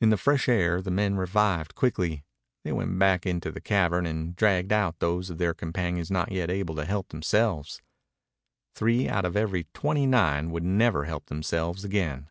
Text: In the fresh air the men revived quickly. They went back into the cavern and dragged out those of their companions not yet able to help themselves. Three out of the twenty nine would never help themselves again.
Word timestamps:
In 0.00 0.10
the 0.10 0.16
fresh 0.16 0.48
air 0.48 0.82
the 0.82 0.90
men 0.90 1.14
revived 1.16 1.76
quickly. 1.76 2.24
They 2.64 2.72
went 2.72 2.98
back 2.98 3.24
into 3.24 3.52
the 3.52 3.60
cavern 3.60 4.04
and 4.04 4.34
dragged 4.34 4.72
out 4.72 4.98
those 4.98 5.30
of 5.30 5.38
their 5.38 5.54
companions 5.54 6.10
not 6.10 6.32
yet 6.32 6.50
able 6.50 6.74
to 6.74 6.84
help 6.84 7.10
themselves. 7.10 7.80
Three 8.74 9.08
out 9.08 9.24
of 9.24 9.34
the 9.34 9.64
twenty 9.72 10.04
nine 10.04 10.50
would 10.50 10.64
never 10.64 11.04
help 11.04 11.26
themselves 11.26 11.84
again. 11.84 12.28